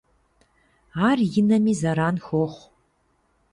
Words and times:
Ар 1.07 1.17
и 1.39 1.41
нэми 1.47 1.73
зэран 1.81 2.17
хуохъу. 2.25 2.67